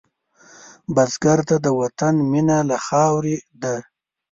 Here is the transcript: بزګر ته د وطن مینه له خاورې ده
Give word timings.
بزګر 0.95 1.39
ته 1.49 1.55
د 1.65 1.67
وطن 1.79 2.15
مینه 2.31 2.57
له 2.69 2.77
خاورې 2.85 3.37
ده 3.61 3.75